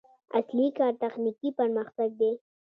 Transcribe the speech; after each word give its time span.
اصلي 0.39 0.67
کار 0.77 0.93
تخنیکي 1.03 1.49
پرمختګ 1.59 2.09
دی. 2.19 2.31